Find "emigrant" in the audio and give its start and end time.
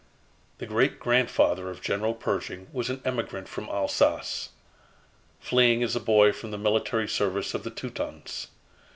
3.05-3.47